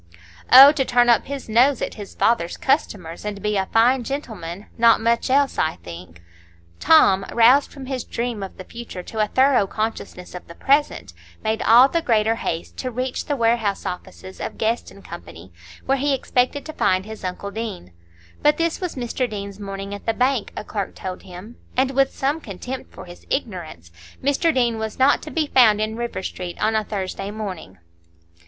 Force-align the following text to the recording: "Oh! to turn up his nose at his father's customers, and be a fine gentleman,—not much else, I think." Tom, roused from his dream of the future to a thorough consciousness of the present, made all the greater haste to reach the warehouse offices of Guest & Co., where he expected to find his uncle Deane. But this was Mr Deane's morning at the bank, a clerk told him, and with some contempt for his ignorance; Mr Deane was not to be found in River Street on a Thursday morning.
"Oh! 0.51 0.71
to 0.71 0.83
turn 0.83 1.09
up 1.09 1.25
his 1.27 1.47
nose 1.47 1.79
at 1.79 1.93
his 1.93 2.15
father's 2.15 2.57
customers, 2.57 3.23
and 3.23 3.39
be 3.39 3.55
a 3.55 3.67
fine 3.67 4.03
gentleman,—not 4.03 4.99
much 4.99 5.29
else, 5.29 5.59
I 5.59 5.75
think." 5.83 6.23
Tom, 6.79 7.23
roused 7.31 7.71
from 7.71 7.85
his 7.85 8.03
dream 8.03 8.41
of 8.41 8.57
the 8.57 8.63
future 8.63 9.03
to 9.03 9.19
a 9.19 9.27
thorough 9.27 9.67
consciousness 9.67 10.33
of 10.33 10.47
the 10.47 10.55
present, 10.55 11.13
made 11.43 11.61
all 11.61 11.87
the 11.87 12.01
greater 12.01 12.33
haste 12.33 12.77
to 12.77 12.89
reach 12.89 13.25
the 13.25 13.35
warehouse 13.35 13.85
offices 13.85 14.41
of 14.41 14.57
Guest 14.57 14.91
& 15.03 15.03
Co., 15.07 15.21
where 15.85 15.99
he 15.99 16.15
expected 16.15 16.65
to 16.65 16.73
find 16.73 17.05
his 17.05 17.23
uncle 17.23 17.51
Deane. 17.51 17.91
But 18.41 18.57
this 18.57 18.81
was 18.81 18.95
Mr 18.95 19.29
Deane's 19.29 19.59
morning 19.59 19.93
at 19.93 20.07
the 20.07 20.15
bank, 20.15 20.51
a 20.57 20.63
clerk 20.63 20.95
told 20.95 21.21
him, 21.21 21.57
and 21.77 21.91
with 21.91 22.11
some 22.15 22.41
contempt 22.41 22.91
for 22.91 23.05
his 23.05 23.27
ignorance; 23.29 23.91
Mr 24.19 24.51
Deane 24.51 24.79
was 24.79 24.97
not 24.97 25.21
to 25.21 25.29
be 25.29 25.45
found 25.45 25.79
in 25.79 25.95
River 25.95 26.23
Street 26.23 26.59
on 26.59 26.73
a 26.75 26.83
Thursday 26.83 27.29
morning. 27.29 27.77